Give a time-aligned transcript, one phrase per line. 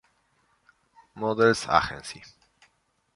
[1.13, 2.23] Models Agency".